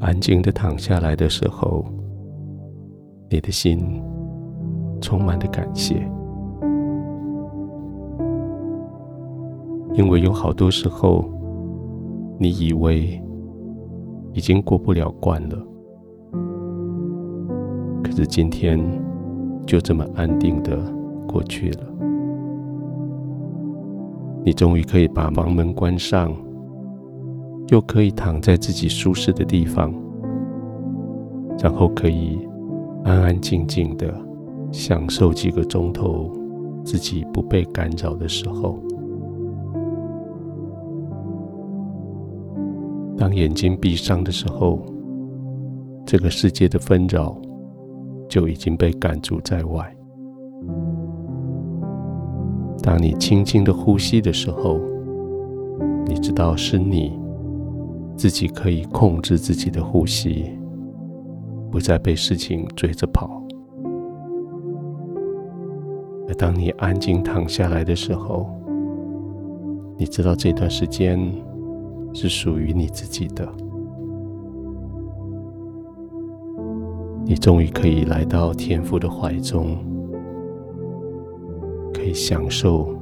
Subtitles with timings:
[0.00, 1.84] 安静的躺下来的时候，
[3.28, 4.02] 你的心
[5.00, 5.94] 充满了感谢，
[9.94, 11.24] 因为有好多时候，
[12.38, 13.20] 你以为
[14.32, 15.58] 已经过不了关了，
[18.04, 18.78] 可是今天
[19.66, 20.78] 就这么安定的
[21.26, 21.80] 过去了。
[24.44, 26.32] 你终于可以把房门关上，
[27.68, 29.94] 又可以躺在自己舒适的地方，
[31.62, 32.38] 然后可以
[33.04, 34.14] 安安静静的
[34.72, 36.32] 享受几个钟头
[36.84, 38.78] 自己不被干扰的时候。
[43.18, 44.80] 当眼睛闭上的时候，
[46.06, 47.36] 这个世界的纷扰
[48.28, 49.94] 就已经被赶逐在外。
[52.82, 54.80] 当你轻轻的呼吸的时候，
[56.06, 57.18] 你知道是你
[58.18, 60.50] 自己可以控制自己的呼吸，
[61.70, 63.40] 不再被事情追着跑。
[66.26, 68.50] 而当你安静躺下来的时候，
[69.96, 71.32] 你知道这段时间
[72.12, 73.48] 是属于你自己的，
[77.24, 79.78] 你终于可以来到天父的怀中。
[81.94, 82.96] 可以享受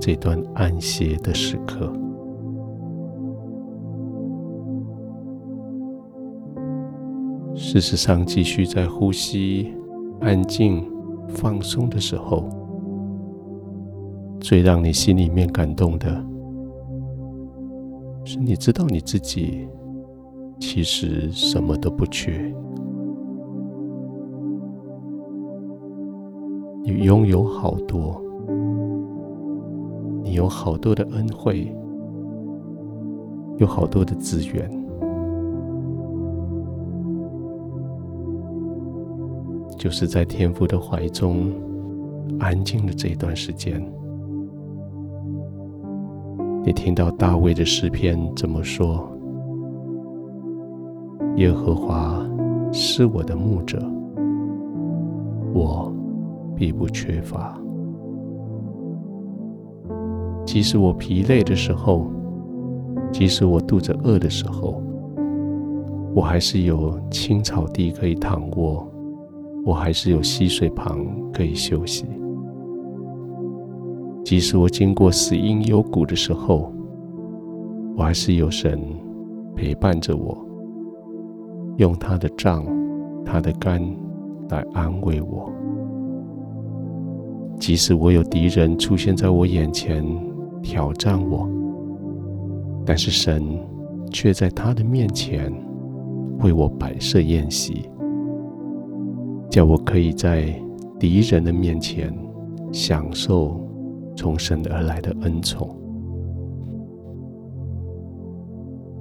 [0.00, 1.92] 这段安歇的时刻。
[7.56, 9.72] 事实上，继续在呼吸、
[10.20, 10.84] 安静、
[11.28, 12.48] 放松的时候，
[14.40, 16.08] 最让你心里面感动的，
[18.24, 19.68] 是你知道你自己
[20.58, 22.52] 其实什么都不缺，
[26.82, 28.20] 你拥有好多。
[30.22, 31.70] 你有好多的恩惠，
[33.58, 34.68] 有好多的资源，
[39.84, 41.52] 就是在天父的怀中
[42.40, 43.86] 安静的这一段时间，
[46.64, 49.06] 你听到大卫的诗篇怎么说？
[51.36, 52.26] 耶和华
[52.72, 53.78] 是我的牧者，
[55.52, 55.94] 我
[56.56, 57.54] 必不缺乏。
[60.46, 62.06] 即使我疲累的时候，
[63.12, 64.82] 即使我肚子饿的时候，
[66.14, 68.88] 我还是有青草地可以躺卧，
[69.64, 72.04] 我还是有溪水旁可以休息。
[74.24, 76.72] 即使我经过死荫幽谷的时候，
[77.96, 78.80] 我还是有神
[79.54, 80.36] 陪伴着我，
[81.76, 82.64] 用他的杖、
[83.24, 83.80] 他的竿
[84.48, 85.50] 来安慰我。
[87.58, 90.04] 即使我有敌人出现在我眼前，
[90.62, 91.48] 挑战我，
[92.84, 93.42] 但是神
[94.10, 95.52] 却在他的面前
[96.40, 97.88] 为我摆设宴席，
[99.54, 100.52] 叫我可以在
[100.98, 102.12] 敌人的面前
[102.72, 103.64] 享受
[104.16, 105.70] 从神而来的恩宠。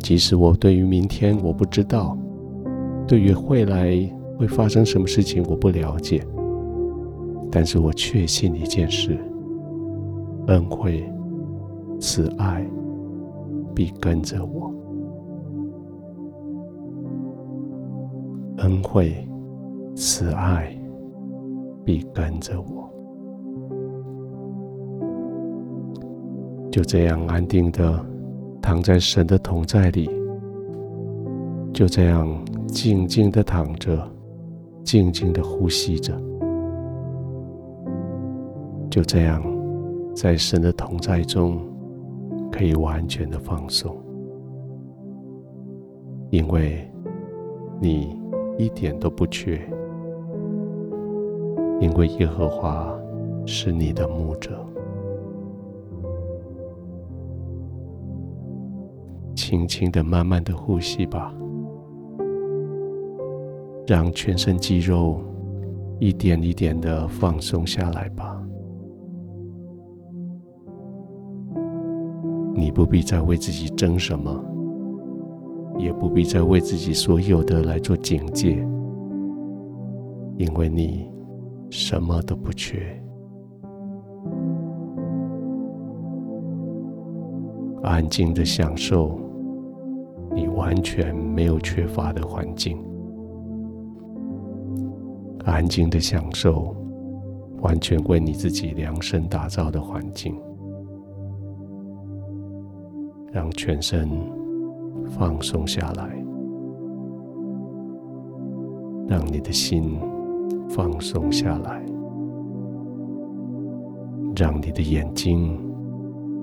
[0.00, 2.18] 即使我对于明天我不知道，
[3.06, 3.94] 对于未来
[4.36, 6.20] 会发生什么事情我不了解，
[7.48, 9.16] 但是我确信一件事：
[10.48, 11.08] 恩惠。
[12.00, 12.66] 慈爱
[13.72, 14.74] 必跟着我，
[18.56, 19.14] 恩惠、
[19.94, 20.76] 慈爱
[21.84, 22.88] 必跟着我，
[26.70, 28.04] 就这样安定的
[28.62, 30.10] 躺在神的同在里，
[31.72, 32.28] 就这样
[32.66, 34.08] 静静的躺着，
[34.82, 36.14] 静静的呼吸着，
[38.90, 39.42] 就这样
[40.14, 41.58] 在神的同在中。
[42.52, 43.96] 可以完全的放松，
[46.30, 46.86] 因为
[47.80, 48.20] 你
[48.58, 49.58] 一点都不缺，
[51.80, 52.94] 因为耶和华
[53.46, 54.64] 是你的牧者。
[59.34, 61.34] 轻轻的、慢慢的呼吸吧，
[63.86, 65.20] 让全身肌肉
[65.98, 68.36] 一点一点的放松下来吧。
[72.54, 74.38] 你不必再为自己争什么，
[75.78, 78.56] 也不必再为自己所有的来做警戒，
[80.36, 81.10] 因为你
[81.70, 83.00] 什么都不缺。
[87.82, 89.18] 安静的享受
[90.34, 92.76] 你完全没有缺乏的环境，
[95.44, 96.76] 安静的享受
[97.62, 100.38] 完全为你自己量身打造的环境。
[103.32, 104.10] 让全身
[105.06, 106.24] 放松下来，
[109.06, 110.00] 让你的心
[110.74, 111.84] 放松下来，
[114.36, 115.58] 让你的眼睛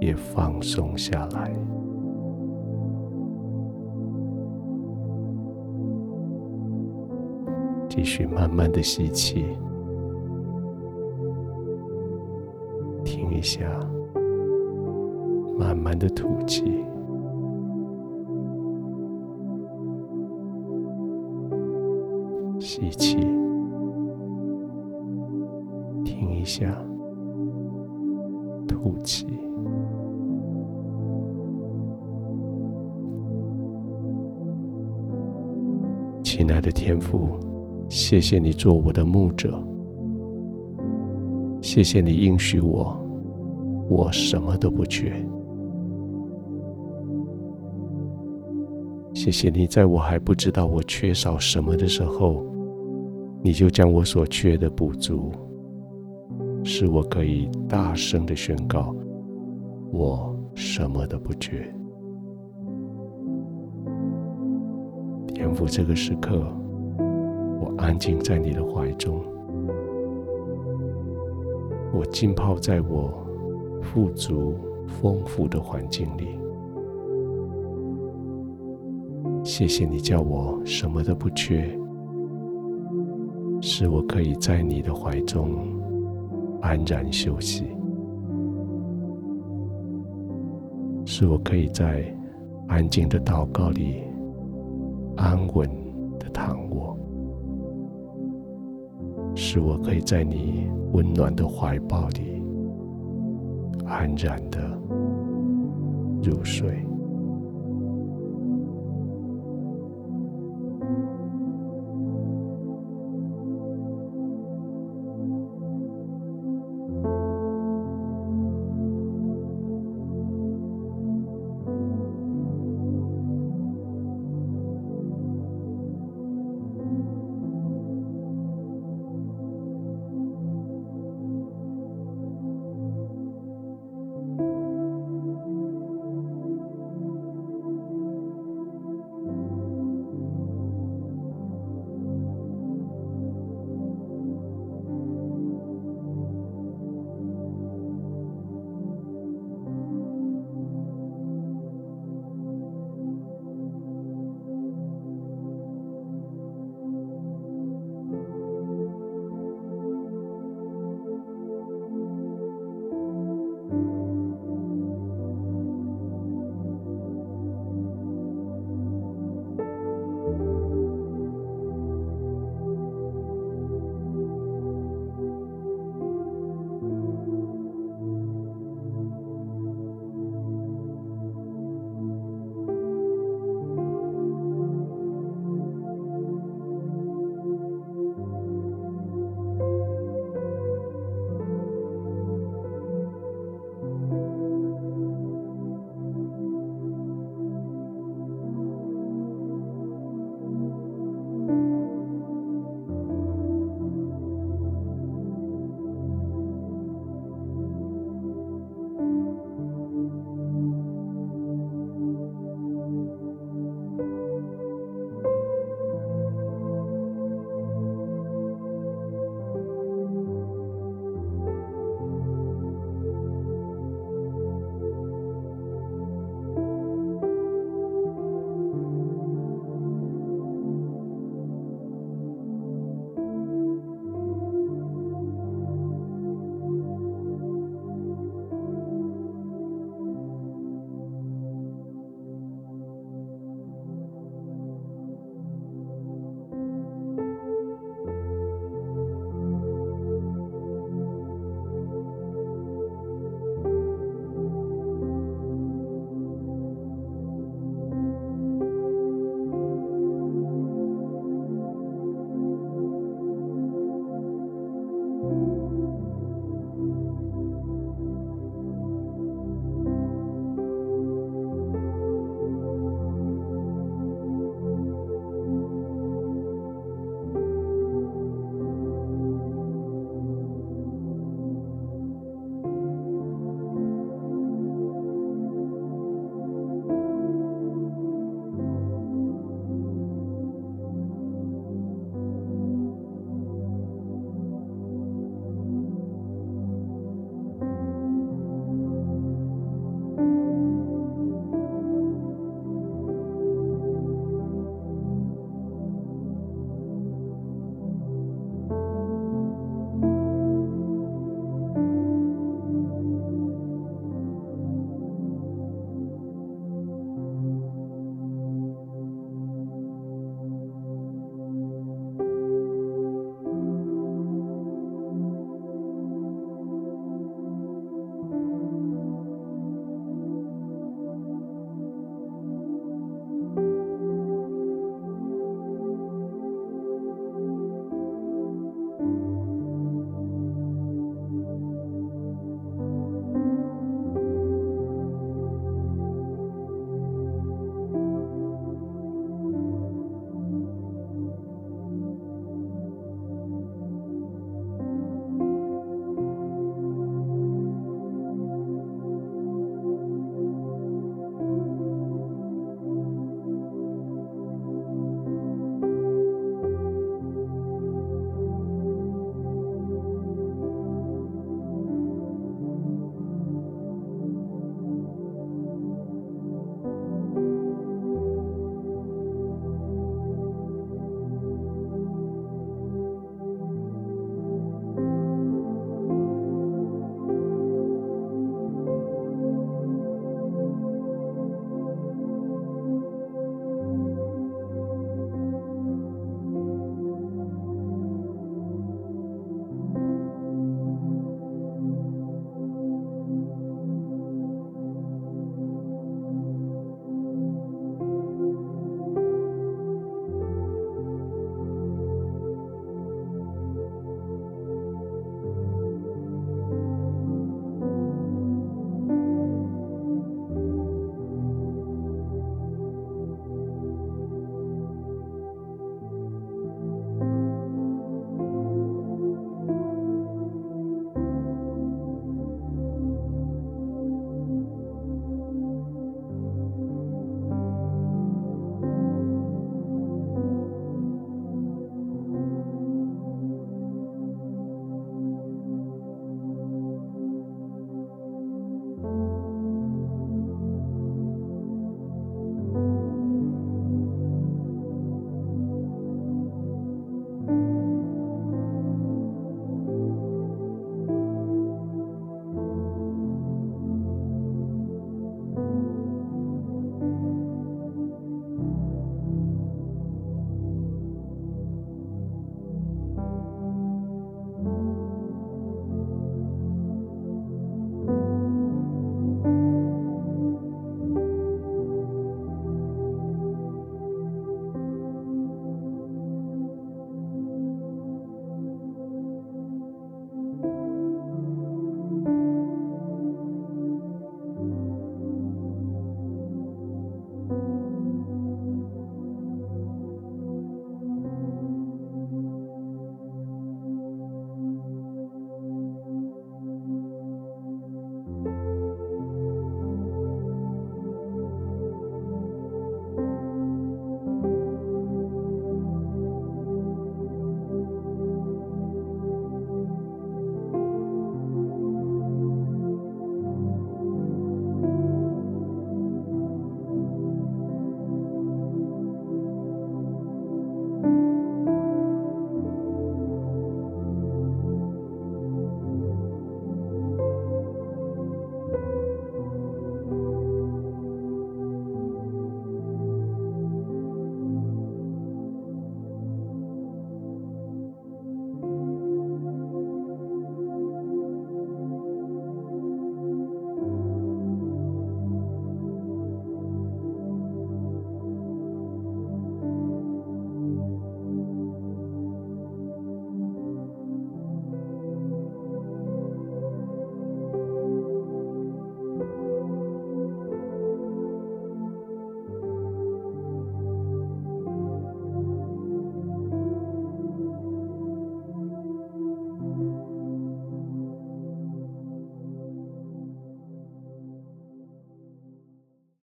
[0.00, 1.50] 也放松下来。
[7.88, 9.44] 继续慢慢的吸气，
[13.02, 13.64] 停一下，
[15.58, 16.84] 慢慢的吐气。
[22.60, 23.16] 吸气，
[26.50, 26.76] 下，
[28.66, 29.24] 吐气。
[36.24, 37.38] 亲爱的天父，
[37.88, 39.62] 谢谢你做我的牧者，
[41.62, 42.98] 谢谢你应许我，
[43.88, 45.12] 我什么都不缺。
[49.14, 52.44] 谢谢你在我还不知道我缺少什么的时候。
[53.42, 55.32] 你就将我所缺的补足，
[56.62, 58.94] 使我可以大声的宣告：
[59.90, 61.62] 我什么都不缺。
[65.34, 66.46] 天父，这个时刻，
[66.98, 69.22] 我安静在你的怀中，
[71.92, 73.12] 我浸泡在我
[73.80, 74.54] 富足
[74.86, 76.38] 丰富的环境里。
[79.42, 81.74] 谢谢你叫我什么都不缺。
[83.62, 85.79] 使我可以在你的怀中
[86.60, 87.64] 安然休息，
[91.04, 92.04] 使我可以在
[92.68, 94.02] 安静的祷告里
[95.16, 95.68] 安稳
[96.18, 96.96] 的躺卧，
[99.34, 102.42] 使我可以在你温暖的怀抱里
[103.86, 104.60] 安然的
[106.22, 106.86] 入睡。